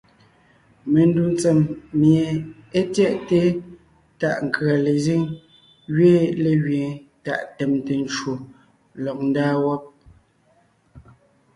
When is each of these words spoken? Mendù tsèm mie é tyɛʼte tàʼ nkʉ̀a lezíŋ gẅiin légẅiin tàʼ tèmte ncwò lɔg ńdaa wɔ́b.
Mendù 0.91 1.23
tsèm 1.39 1.59
mie 1.99 2.25
é 2.79 2.81
tyɛʼte 2.93 3.39
tàʼ 4.19 4.35
nkʉ̀a 4.47 4.75
lezíŋ 4.85 5.23
gẅiin 5.95 6.29
légẅiin 6.43 6.93
tàʼ 7.25 7.41
tèmte 7.57 7.93
ncwò 8.03 8.33
lɔg 9.03 9.17
ńdaa 9.29 9.53
wɔ́b. 9.63 9.81